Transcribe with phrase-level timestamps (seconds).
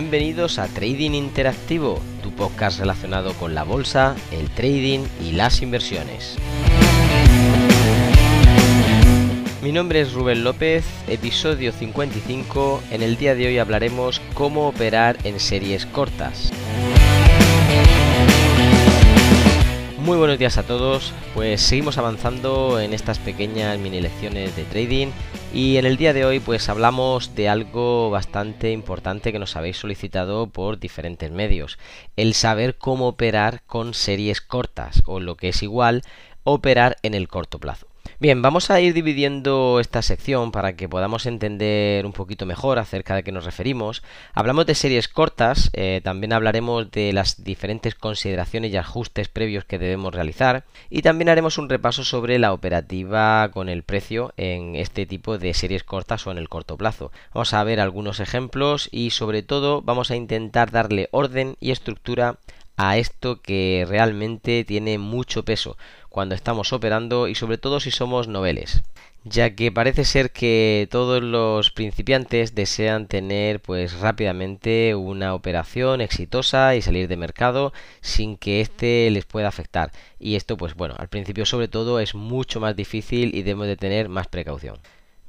[0.00, 6.38] Bienvenidos a Trading Interactivo, tu podcast relacionado con la bolsa, el trading y las inversiones.
[9.62, 12.82] Mi nombre es Rubén López, episodio 55.
[12.90, 16.50] En el día de hoy hablaremos cómo operar en series cortas.
[20.02, 25.08] Muy buenos días a todos, pues seguimos avanzando en estas pequeñas mini lecciones de trading
[25.52, 29.76] y en el día de hoy pues hablamos de algo bastante importante que nos habéis
[29.76, 31.78] solicitado por diferentes medios,
[32.16, 36.00] el saber cómo operar con series cortas o lo que es igual
[36.44, 37.89] operar en el corto plazo.
[38.18, 43.14] Bien, vamos a ir dividiendo esta sección para que podamos entender un poquito mejor acerca
[43.14, 44.02] de qué nos referimos.
[44.34, 49.78] Hablamos de series cortas, eh, también hablaremos de las diferentes consideraciones y ajustes previos que
[49.78, 55.06] debemos realizar y también haremos un repaso sobre la operativa con el precio en este
[55.06, 57.12] tipo de series cortas o en el corto plazo.
[57.32, 62.36] Vamos a ver algunos ejemplos y sobre todo vamos a intentar darle orden y estructura
[62.82, 65.76] a esto que realmente tiene mucho peso
[66.08, 68.82] cuando estamos operando y sobre todo si somos noveles.
[69.22, 76.74] Ya que parece ser que todos los principiantes desean tener pues rápidamente una operación exitosa
[76.74, 79.92] y salir de mercado sin que éste les pueda afectar.
[80.18, 83.76] Y esto pues bueno al principio sobre todo es mucho más difícil y debemos de
[83.76, 84.78] tener más precaución.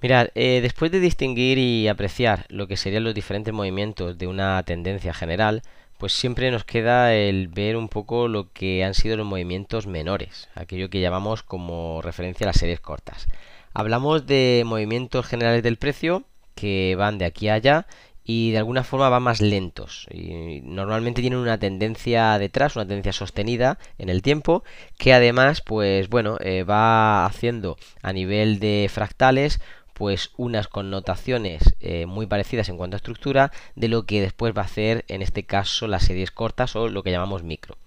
[0.01, 4.63] Mirad, eh, después de distinguir y apreciar lo que serían los diferentes movimientos de una
[4.63, 5.61] tendencia general,
[6.01, 10.49] pues siempre nos queda el ver un poco lo que han sido los movimientos menores,
[10.55, 13.27] aquello que llamamos como referencia a las series cortas.
[13.75, 16.23] Hablamos de movimientos generales del precio
[16.55, 17.85] que van de aquí a allá
[18.23, 20.07] y de alguna forma van más lentos.
[20.09, 24.63] Y normalmente tienen una tendencia detrás, una tendencia sostenida en el tiempo,
[24.97, 29.61] que además, pues bueno, eh, va haciendo a nivel de fractales
[29.93, 34.61] pues unas connotaciones eh, muy parecidas en cuanto a estructura de lo que después va
[34.61, 37.77] a hacer en este caso las series cortas o lo que llamamos micro.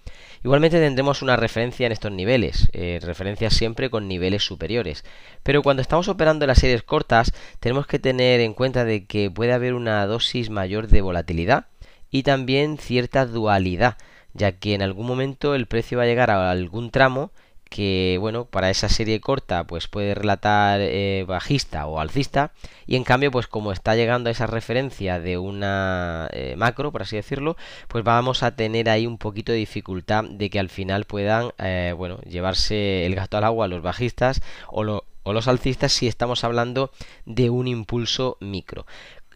[0.43, 5.03] Igualmente tendremos una referencia en estos niveles, eh, referencias siempre con niveles superiores.
[5.43, 9.53] Pero cuando estamos operando las series cortas tenemos que tener en cuenta de que puede
[9.53, 11.67] haber una dosis mayor de volatilidad
[12.11, 13.97] y también cierta dualidad,
[14.33, 17.31] ya que en algún momento el precio va a llegar a algún tramo
[17.69, 22.51] que bueno para esa serie corta pues puede relatar eh, bajista o alcista
[22.85, 27.01] y en cambio pues como está llegando a esa referencia de una eh, macro por
[27.01, 31.05] así decirlo pues vamos a tener ahí un poquito de dificultad de que al final
[31.05, 36.07] puedan eh, bueno llevarse el gato al agua los bajistas o, o los alcistas si
[36.07, 36.91] estamos hablando
[37.25, 38.85] de un impulso micro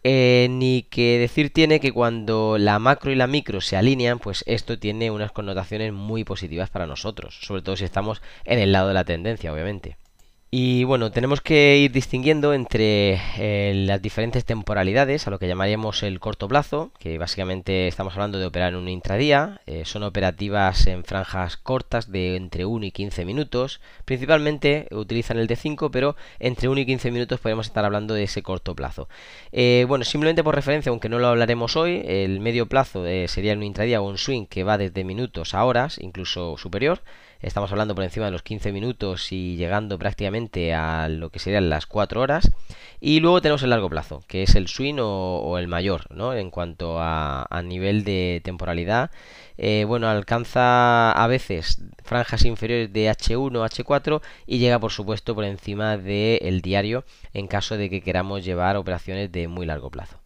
[0.04, 4.44] eh, ni que decir tiene que cuando la macro y la micro se alinean, pues
[4.46, 8.88] esto tiene unas connotaciones muy positivas para nosotros, sobre todo si estamos en el lado
[8.88, 9.96] de la tendencia, obviamente.
[10.52, 16.02] Y bueno, tenemos que ir distinguiendo entre eh, las diferentes temporalidades, a lo que llamaríamos
[16.02, 20.88] el corto plazo, que básicamente estamos hablando de operar en un intradía, eh, son operativas
[20.88, 26.16] en franjas cortas de entre 1 y 15 minutos, principalmente utilizan el de 5, pero
[26.40, 29.08] entre 1 y 15 minutos podemos estar hablando de ese corto plazo.
[29.52, 33.62] Eh, bueno, simplemente por referencia, aunque no lo hablaremos hoy, el medio plazo sería un
[33.62, 37.02] intradía o un swing que va desde minutos a horas, incluso superior,
[37.42, 41.70] estamos hablando por encima de los 15 minutos y llegando prácticamente a lo que serían
[41.70, 42.50] las 4 horas.
[43.00, 46.34] Y luego tenemos el largo plazo, que es el swing o, el mayor, ¿no?
[46.34, 49.10] En cuanto a, nivel de temporalidad.
[49.56, 55.44] Eh, bueno, alcanza a veces franjas inferiores de H1, H4 y llega por supuesto por
[55.44, 60.19] encima del diario en caso de que queramos llevar operaciones de muy largo plazo.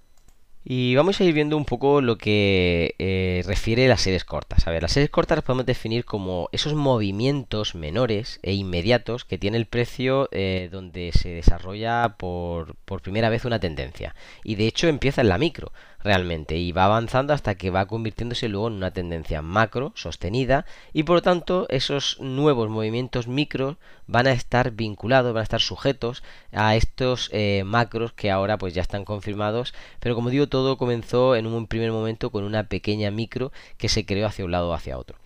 [0.67, 4.67] Y vamos a ir viendo un poco lo que eh, refiere las series cortas.
[4.67, 9.37] A ver, las series cortas las podemos definir como esos movimientos menores e inmediatos que
[9.37, 14.15] tiene el precio eh, donde se desarrolla por, por primera vez una tendencia.
[14.43, 15.71] Y de hecho empieza en la micro
[16.05, 21.03] realmente y va avanzando hasta que va convirtiéndose luego en una tendencia macro sostenida y
[21.03, 26.23] por lo tanto esos nuevos movimientos micro van a estar vinculados, van a estar sujetos
[26.53, 31.35] a estos eh, macros que ahora pues ya están confirmados pero como digo todo comenzó
[31.35, 34.75] en un primer momento con una pequeña micro que se creó hacia un lado o
[34.75, 35.17] hacia otro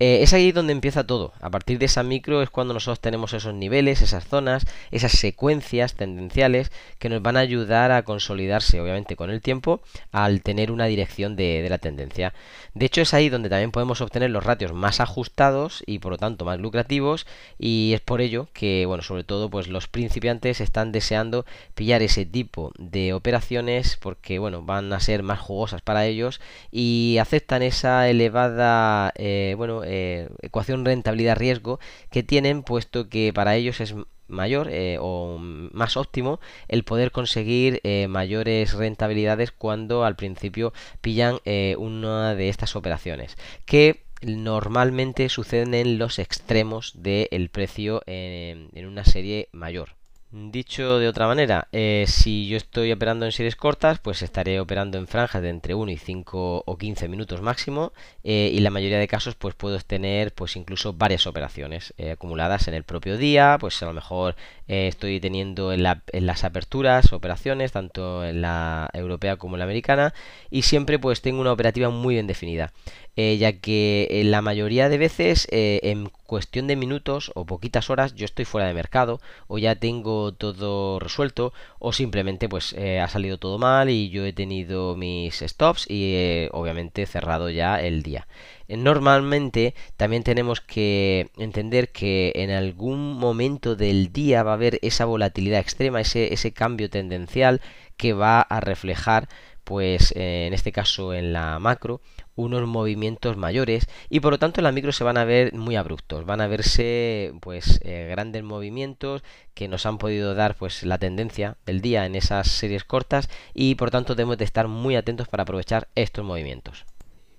[0.00, 1.32] eh, es ahí donde empieza todo.
[1.40, 5.94] A partir de esa micro es cuando nosotros tenemos esos niveles, esas zonas, esas secuencias
[5.94, 9.82] tendenciales que nos van a ayudar a consolidarse, obviamente, con el tiempo
[10.24, 12.34] al tener una dirección de, la tendencia.
[12.74, 16.18] De hecho, es ahí donde también podemos obtener los ratios más ajustados y por lo
[16.18, 17.26] tanto más lucrativos.
[17.58, 21.44] Y es por ello que, bueno, sobre todo, pues los principiantes están deseando
[21.74, 26.40] pillar ese tipo de operaciones porque, bueno, van a ser más jugosas para ellos
[26.70, 31.80] y aceptan esa elevada, eh, bueno, eh, ecuación rentabilidad-riesgo
[32.10, 33.94] que tienen, puesto que para ellos es
[34.28, 41.38] mayor eh, o más óptimo el poder conseguir eh, mayores rentabilidades cuando al principio pillan
[41.44, 49.04] eh, una de estas operaciones que normalmente suceden en los extremos del precio en una
[49.04, 49.90] serie mayor
[50.36, 54.98] Dicho de otra manera, eh, si yo estoy operando en series cortas, pues estaré operando
[54.98, 57.92] en franjas de entre 1 y 5 o 15 minutos máximo
[58.24, 62.66] eh, y la mayoría de casos pues puedo tener pues incluso varias operaciones eh, acumuladas
[62.66, 64.34] en el propio día, pues a lo mejor
[64.66, 70.14] estoy teniendo en, en, las aperturas operaciones tanto en la europea como en la americana
[70.50, 72.72] y siempre pues tengo una operativa muy bien definida.
[73.16, 78.16] Eh, ya que la mayoría de veces eh, en cuestión de minutos o poquitas horas
[78.16, 83.08] yo estoy fuera de mercado o ya tengo todo resuelto o simplemente pues eh, ha
[83.08, 88.26] salido todo mal y yo he tenido mis stops y obviamente cerrado ya el día.
[88.68, 95.04] Normalmente también tenemos que entender que en algún momento del día va a haber esa
[95.04, 97.60] volatilidad extrema, ese, ese cambio tendencial
[97.96, 99.28] que va a reflejar
[99.64, 102.00] pues en este caso en la macro
[102.36, 105.76] unos movimientos mayores y por lo tanto en la micro se van a ver muy
[105.76, 109.22] abruptos, van a verse pues eh, grandes movimientos
[109.54, 113.74] que nos han podido dar pues la tendencia del día en esas series cortas y
[113.76, 116.84] por tanto debemos de estar muy atentos para aprovechar estos movimientos.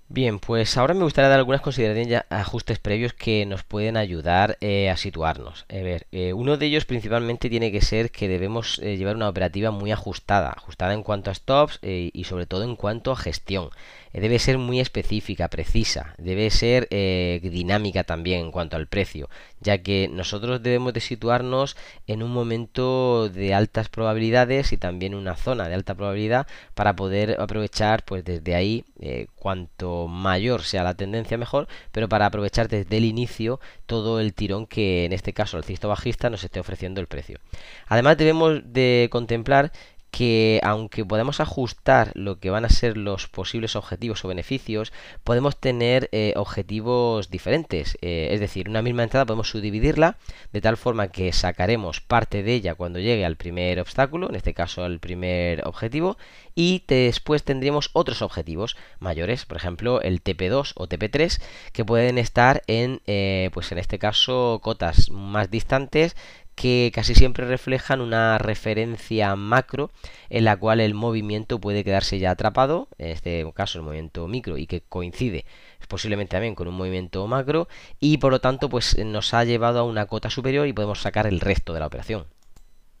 [0.08, 4.56] Bien, pues ahora me gustaría dar algunas consideraciones ya ajustes previos que nos pueden ayudar
[4.60, 5.66] eh, a situarnos.
[5.68, 9.90] Ver, eh, uno de ellos principalmente tiene que ser que debemos llevar una operativa muy
[9.90, 13.70] ajustada, ajustada en cuanto a stops y sobre todo en cuanto a gestión.
[14.16, 19.28] Eh, debe ser muy específica, precisa, debe ser eh, dinámica también en cuanto al precio,
[19.60, 21.76] ya que nosotros debemos de situarnos
[22.06, 27.38] en un momento de altas probabilidades y también una zona de alta probabilidad para poder
[27.38, 32.96] aprovechar pues desde ahí eh, cuanto mayor sea la tendencia mejor, pero para aprovechar desde
[32.96, 37.02] el inicio todo el tirón que en este caso el cisto bajista nos esté ofreciendo
[37.02, 37.38] el precio.
[37.86, 39.72] Además debemos de contemplar
[40.10, 44.92] que aunque podemos ajustar lo que van a ser los posibles objetivos o beneficios,
[45.24, 47.98] podemos tener eh, objetivos diferentes.
[48.00, 50.16] Eh, es decir, una misma entrada podemos subdividirla
[50.52, 54.54] de tal forma que sacaremos parte de ella cuando llegue al primer obstáculo, en este
[54.54, 56.16] caso al primer objetivo,
[56.54, 61.40] y después tendríamos otros objetivos mayores, por ejemplo el TP2 o TP3,
[61.72, 66.16] que pueden estar en, eh, pues en este caso, cotas más distantes
[66.56, 69.90] que casi siempre reflejan una referencia macro
[70.30, 74.56] en la cual el movimiento puede quedarse ya atrapado, en este caso el movimiento micro
[74.58, 75.44] y que coincide
[75.86, 77.68] posiblemente también con un movimiento macro
[78.00, 81.26] y por lo tanto pues nos ha llevado a una cota superior y podemos sacar
[81.26, 82.26] el resto de la operación.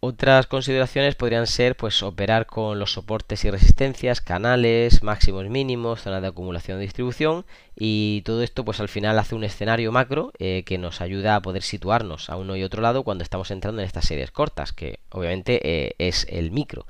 [0.08, 6.22] Otras consideraciones podrían ser pues operar con los soportes y resistencias, canales, máximos mínimos, zonas
[6.22, 7.44] de acumulación de distribución
[7.74, 11.42] y todo esto pues al final hace un escenario macro eh, que nos ayuda a
[11.42, 15.00] poder situarnos a uno y otro lado cuando estamos entrando en estas series cortas, que
[15.10, 16.86] obviamente eh, es el micro.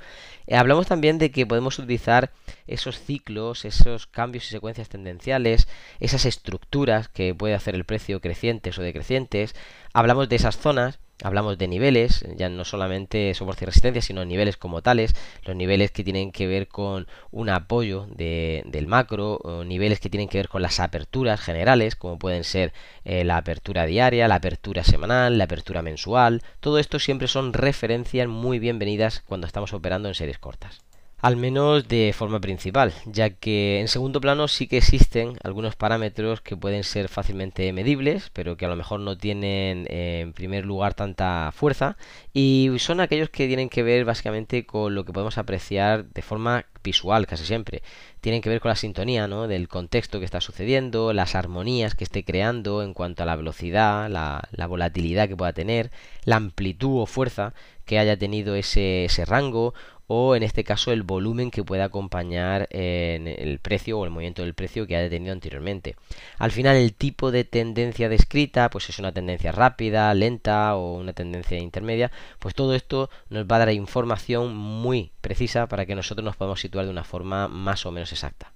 [0.47, 2.33] Eh, hablamos también de que podemos utilizar
[2.67, 5.69] esos ciclos, esos cambios y secuencias tendenciales,
[6.01, 9.55] esas estructuras que puede hacer el precio crecientes o decrecientes.
[9.93, 14.59] Hablamos de esas zonas Hablamos de niveles, ya no solamente soporte y resistencia, sino niveles
[14.59, 15.15] como tales,
[15.45, 20.37] los niveles que tienen que ver con un apoyo del macro, niveles que tienen que
[20.37, 22.75] ver con las aperturas generales, como pueden ser
[23.07, 26.43] eh, la apertura diaria, la apertura semanal, la apertura mensual.
[26.61, 30.83] Todo esto siempre son referencias muy bienvenidas cuando estamos operando en series cortas
[31.19, 36.43] al menos de forma principal, ya que en segundo plano sí que existen algunos parámetros
[36.43, 40.67] que pueden ser fácilmente medibles, pero que a lo mejor no tienen eh, en primer
[40.67, 41.97] lugar tanta fuerza,
[42.35, 46.67] y son aquellos que tienen que ver básicamente con lo que podemos apreciar de forma
[46.85, 47.83] visual casi siempre.
[48.21, 49.49] Tienen que ver con la sintonía, ¿no?
[49.49, 54.11] Del contexto que está sucediendo, las armonías que esté creando en cuanto a la velocidad,
[54.11, 55.91] la, la volatilidad que pueda tener,
[56.25, 57.55] la amplitud o fuerza
[57.87, 59.75] que haya tenido ese, ese rango
[60.07, 64.55] o en este caso el volumen que pueda acompañar el precio o el movimiento del
[64.55, 65.97] precio que haya tenido anteriormente.
[66.39, 71.13] Al final el tipo de tendencia descrita pues es una tendencia rápida, lenta o una
[71.13, 76.25] tendencia intermedia, pues todo esto nos va a dar información muy precisa para que nosotros
[76.25, 78.53] nos podamos situar de una forma más o menos exacta.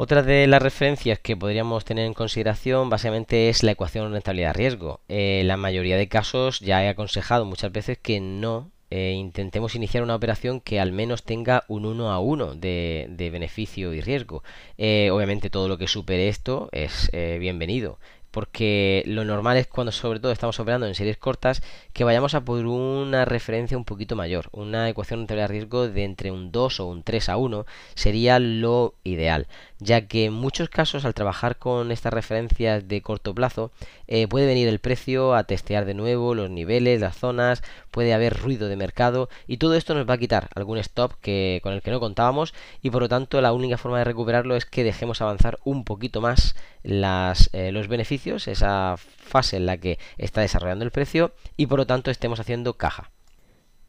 [0.00, 5.00] Otra de las referencias que podríamos tener en consideración básicamente es la ecuación rentabilidad-riesgo.
[5.08, 9.74] En eh, la mayoría de casos ya he aconsejado muchas veces que no eh, intentemos
[9.74, 14.42] iniciar una operación que al menos tenga un 1 a 1 de, beneficio y riesgo.
[14.78, 17.98] Eh, obviamente todo lo que supere esto es eh, bienvenido.
[18.30, 22.44] Porque lo normal es cuando sobre todo estamos operando en series cortas que vayamos a
[22.44, 24.48] por una referencia un poquito mayor.
[24.52, 28.94] Una ecuación de riesgo de entre un 2 o un 3 a 1 sería lo
[29.02, 29.48] ideal
[29.80, 33.70] ya que en muchos casos al trabajar con estas referencias de corto plazo
[34.06, 38.36] eh, puede venir el precio a testear de nuevo los niveles, las zonas, puede haber
[38.36, 41.82] ruido de mercado y todo esto nos va a quitar algún stop que, con el
[41.82, 45.20] que no contábamos y por lo tanto la única forma de recuperarlo es que dejemos
[45.22, 50.84] avanzar un poquito más las, eh, los beneficios, esa fase en la que está desarrollando
[50.84, 53.10] el precio y por lo tanto estemos haciendo caja.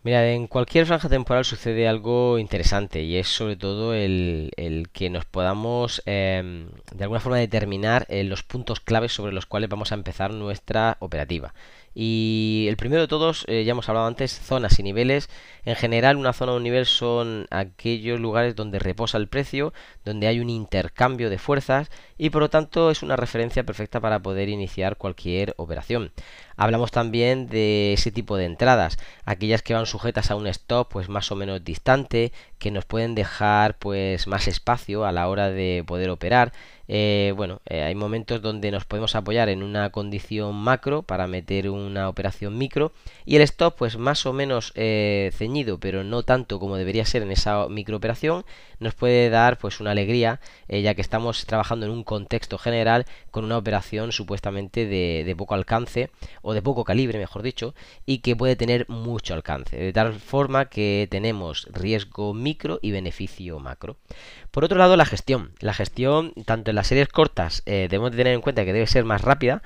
[0.01, 4.51] Mira, en cualquier franja temporal sucede algo interesante y es sobre todo el,
[4.93, 9.69] que nos podamos em, de alguna forma determinar eh, los puntos claves sobre los cuales
[9.69, 11.53] vamos a empezar nuestra operativa.
[11.93, 15.29] Y el primero de todos, eh, ya hemos hablado antes, zonas y niveles.
[15.65, 19.73] En general, una zona o un nivel son aquellos lugares donde reposa el precio,
[20.05, 24.19] donde hay un intercambio de fuerzas y por lo tanto es una referencia perfecta para
[24.19, 26.11] poder iniciar cualquier operación.
[26.57, 31.07] Hablamos también de ese tipo de entradas, aquellas que van sujetas a un stop pues
[31.07, 35.83] más o menos distante, que nos pueden dejar pues más espacio a la hora de
[35.87, 36.51] poder operar
[36.91, 41.69] eh, bueno, eh, hay momentos donde nos podemos apoyar en una condición macro para meter
[41.69, 42.91] una operación micro
[43.25, 47.21] y el stop pues más o menos eh, ceñido pero no tanto como debería ser
[47.21, 48.43] en esa micro operación
[48.79, 53.45] nos puede dar pues una alegría ya que estamos trabajando en un contexto general con
[53.45, 57.73] una operación supuestamente de, de poco alcance o de poco calibre mejor dicho
[58.05, 63.59] y que puede tener mucho alcance de tal forma que tenemos riesgo micro y beneficio
[63.59, 63.97] macro
[64.51, 65.51] por otro lado, la gestión.
[65.59, 69.05] La gestión, tanto en las series cortas, eh, debemos tener en cuenta que debe ser
[69.05, 69.61] más rápida.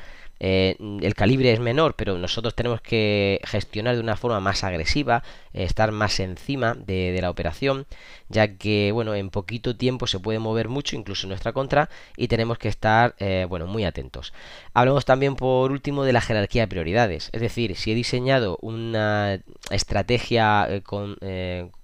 [0.46, 5.24] Eh, el calibre es menor, pero nosotros tenemos que gestionar de una forma más agresiva,
[5.54, 7.88] eh, estar más encima de, la operación,
[8.28, 12.28] ya que bueno, en poquito tiempo se puede mover mucho, incluso en nuestra contra, y
[12.28, 13.16] tenemos que estar
[13.48, 14.34] bueno, muy atentos.
[14.74, 19.40] Hablamos también por último de la jerarquía de prioridades, es decir, si he diseñado una
[19.72, 21.16] estrategia con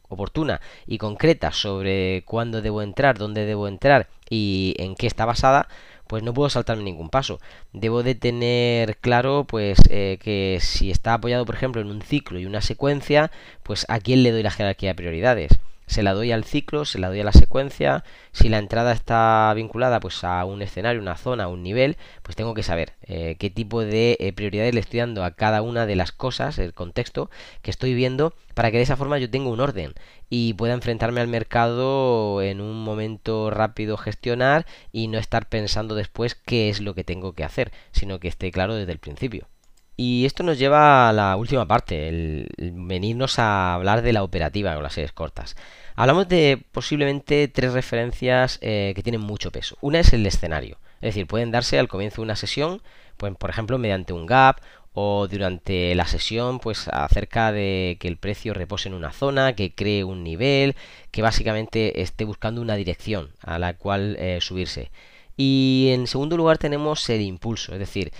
[0.09, 5.67] oportuna y concreta sobre cuándo debo entrar, dónde debo entrar y en qué está basada,
[6.07, 7.39] pues no puedo saltarme ningún paso.
[7.71, 12.39] Debo de tener claro, pues, eh, que si está apoyado, por ejemplo, en un ciclo
[12.39, 13.31] y una secuencia,
[13.63, 16.99] pues a quién le doy la jerarquía de prioridades se la doy al ciclo, se
[16.99, 18.03] la doy a la secuencia.
[18.31, 22.53] Si la entrada está vinculada pues a un escenario, una zona, un nivel, pues tengo
[22.53, 25.95] que saber eh, qué tipo de eh, prioridades le estoy dando a cada una de
[25.95, 27.31] las cosas, el contexto
[27.63, 29.93] que estoy viendo, para que de esa forma yo tenga un orden
[30.29, 36.35] y pueda enfrentarme al mercado en un momento rápido gestionar y no estar pensando después
[36.35, 39.47] qué es lo que tengo que hacer, sino que esté claro desde el principio.
[39.95, 44.73] Y esto nos lleva a la última parte, el, venirnos a hablar de la operativa
[44.73, 45.55] con las series cortas.
[45.95, 49.77] Hablamos de posiblemente tres referencias eh, que tienen mucho peso.
[49.79, 52.81] Una es el escenario, es decir, pueden darse al comienzo de una sesión,
[53.15, 54.61] pues, por ejemplo, mediante un gap
[54.93, 59.73] o durante la sesión, pues acerca de que el precio repose en una zona, que
[59.73, 60.75] cree un nivel,
[61.11, 64.91] que básicamente esté buscando una dirección a la cual eh, subirse.
[65.37, 68.11] Y en segundo lugar tenemos el impulso, es decir,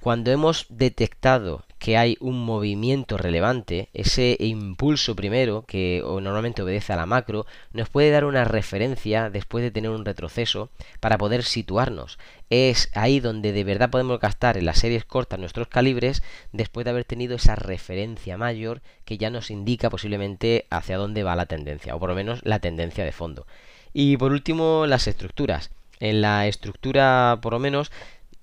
[0.00, 6.96] cuando hemos detectado que hay un movimiento relevante, ese impulso primero, que normalmente obedece a
[6.96, 10.68] la macro, nos puede dar una referencia después de tener un retroceso
[11.00, 12.18] para poder situarnos.
[12.50, 16.90] Es ahí donde de verdad podemos gastar en las series cortas nuestros calibres después de
[16.90, 21.96] haber tenido esa referencia mayor que ya nos indica posiblemente hacia dónde va la tendencia,
[21.96, 23.46] o por lo menos la tendencia de fondo.
[23.94, 25.70] Y por último, las estructuras.
[26.00, 27.90] En la estructura, por lo menos,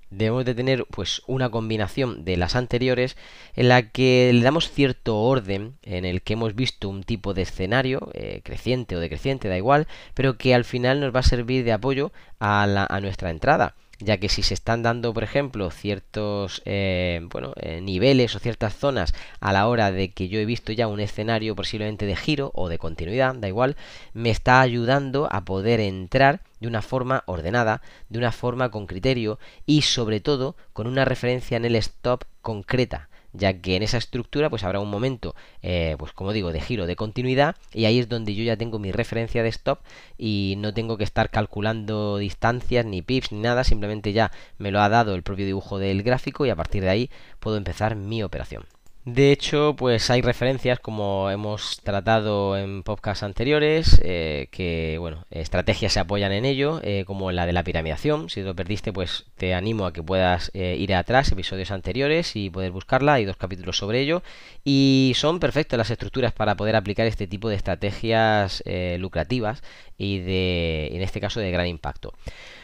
[0.10, 3.18] debemos de tener pues una combinación de las anteriores
[3.56, 7.44] en la que le damos cierto orden en el que hemos visto un tipo de
[7.44, 11.64] escenario eh, creciente o decreciente da igual pero que al final nos va a servir
[11.64, 17.22] de apoyo a, nuestra entrada ya que si se están dando, por ejemplo, ciertos eh,
[17.32, 20.88] bueno, eh, niveles o ciertas zonas a la hora de que yo he visto ya
[20.88, 23.76] un escenario posiblemente de giro o de continuidad, da igual,
[24.14, 29.40] me está ayudando a poder entrar de una forma ordenada, de una forma con criterio
[29.66, 34.50] y sobre todo con una referencia en el stop concreta ya que en esa estructura
[34.50, 38.10] pues habrá un momento, eh, pues como digo, de giro, de continuidad, y ahí es
[38.10, 39.80] donde yo ya tengo mi referencia de stop
[40.18, 44.82] y no tengo que estar calculando distancias, ni pips, ni nada, simplemente ya me lo
[44.82, 48.24] ha dado el propio dibujo del gráfico y a partir de ahí puedo empezar mi
[48.24, 48.66] operación.
[49.06, 55.94] De hecho, pues hay referencias como hemos tratado en podcasts anteriores, eh, que bueno, estrategias
[55.94, 58.32] se apoyan en ello, eh, como la de la piramidación.
[58.32, 62.50] Si lo perdiste, pues te animo a que puedas eh, ir atrás, episodios anteriores y
[62.50, 63.14] poder buscarla.
[63.14, 64.24] Hay dos capítulos sobre ello
[64.64, 68.64] y son perfectas las estructuras para poder aplicar este tipo de estrategias
[68.98, 69.62] lucrativas
[70.00, 72.14] y de, en este caso, de gran impacto.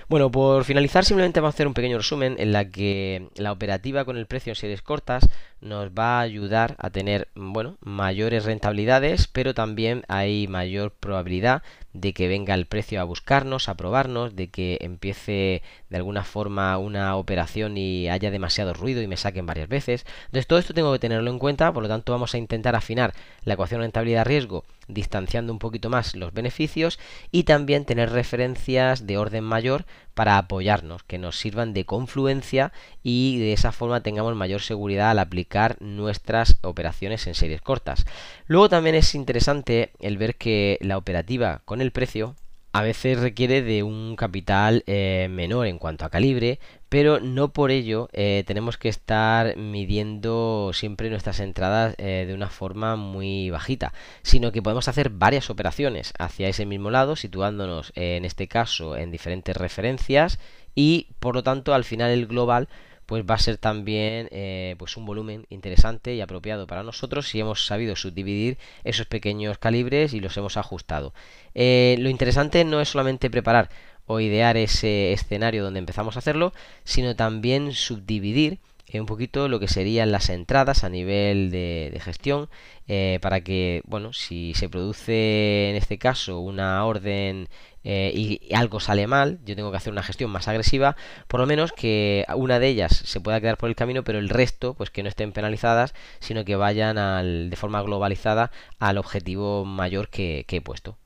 [0.09, 4.05] Bueno, por finalizar simplemente vamos a hacer un pequeño resumen en la que la operativa
[4.05, 5.27] con el precio en series cortas
[5.61, 12.13] nos va a ayudar a tener, bueno, mayores rentabilidades, pero también hay mayor probabilidad de
[12.13, 17.15] que venga el precio a buscarnos, a probarnos, de que empiece de alguna forma una
[17.15, 20.05] operación y haya demasiado ruido y me saquen varias veces.
[20.25, 23.13] Entonces todo esto tengo que tenerlo en cuenta, por lo tanto vamos a intentar afinar
[23.43, 26.99] la ecuación rentabilidad-riesgo distanciando un poquito más los beneficios
[27.31, 33.39] y también tener referencias de orden mayor para apoyarnos, que nos sirvan de confluencia y
[33.39, 38.05] de esa forma tengamos mayor seguridad al aplicar nuestras operaciones en series cortas.
[38.47, 42.35] Luego también es interesante el ver que la operativa con el precio
[42.73, 47.69] a veces requiere de un capital eh, menor en cuanto a calibre, pero no por
[47.69, 53.93] ello eh, tenemos que estar midiendo siempre nuestras entradas eh, de una forma muy bajita,
[54.21, 59.11] sino que podemos hacer varias operaciones hacia ese mismo lado, situándonos en este caso en
[59.11, 60.39] diferentes referencias
[60.73, 62.69] y por lo tanto al final el global
[63.11, 67.41] pues va a ser también eh, pues un volumen interesante y apropiado para nosotros si
[67.41, 71.13] hemos sabido subdividir esos pequeños calibres y los hemos ajustado.
[71.53, 73.69] Eh, lo interesante no es solamente preparar
[74.05, 76.53] o idear ese escenario donde empezamos a hacerlo,
[76.85, 78.59] sino también subdividir
[78.99, 82.49] un poquito lo que serían las entradas a nivel de, gestión
[82.87, 87.47] eh, para que, bueno, si se produce en este caso una orden
[87.83, 90.95] eh, y, algo sale mal, yo tengo que hacer una gestión más agresiva,
[91.27, 94.29] por lo menos que una de ellas se pueda quedar por el camino, pero el
[94.29, 99.65] resto, pues que no estén penalizadas, sino que vayan al, de forma globalizada al objetivo
[99.65, 100.97] mayor que he puesto.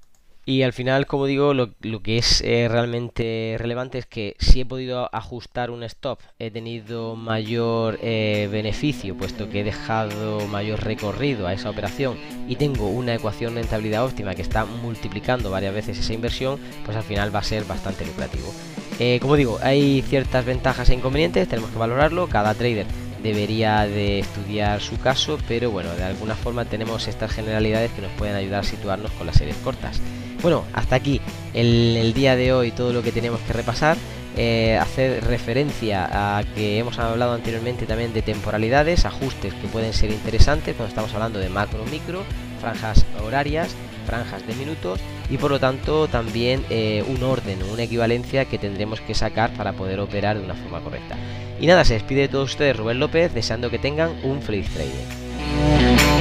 [0.47, 1.73] Y al final, como digo, lo,
[2.03, 7.15] que es eh, realmente relevante es que si he podido ajustar un stop, he tenido
[7.15, 13.15] mayor eh, beneficio, puesto que he dejado mayor recorrido a esa operación y tengo una
[13.15, 17.39] ecuación de rentabilidad óptima que está multiplicando varias veces esa inversión, pues al final va
[17.39, 18.53] a ser bastante lucrativo.
[18.99, 22.85] Eh, como digo, hay ciertas ventajas e inconvenientes, tenemos que valorarlo, cada trader
[23.25, 28.11] debería de estudiar su caso, pero bueno, de alguna forma tenemos estas generalidades que nos
[28.11, 29.99] pueden ayudar a situarnos con las series cortas.
[30.43, 31.19] Bueno, hasta aquí
[31.55, 33.97] el, día de hoy todo lo que tenemos que repasar.
[34.37, 40.11] Eh, hacer referencia a que hemos hablado anteriormente también de temporalidades, ajustes que pueden ser
[40.11, 42.21] interesantes cuando estamos hablando de macro, micro,
[42.59, 43.73] franjas horarias,
[44.05, 49.01] franjas de minutos y por lo tanto también eh, un orden una equivalencia que tendremos
[49.01, 51.17] que sacar para poder operar de una forma correcta.
[51.59, 56.14] Y nada, se despide de todos ustedes Rubén López deseando que tengan un feliz trading.